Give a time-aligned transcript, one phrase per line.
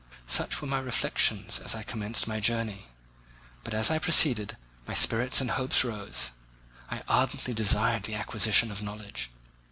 [0.25, 2.87] Such were my reflections as I commenced my journey;
[3.63, 6.31] but as I proceeded, my spirits and hopes rose.
[6.89, 9.29] I ardently desired the acquisition of knowledge.